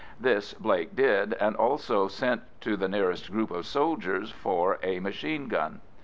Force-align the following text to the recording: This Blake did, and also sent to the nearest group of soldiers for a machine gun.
This 0.19 0.55
Blake 0.55 0.95
did, 0.95 1.33
and 1.35 1.55
also 1.55 2.07
sent 2.07 2.41
to 2.61 2.75
the 2.75 2.87
nearest 2.87 3.31
group 3.31 3.51
of 3.51 3.67
soldiers 3.67 4.31
for 4.31 4.79
a 4.81 4.99
machine 4.99 5.47
gun. 5.47 5.81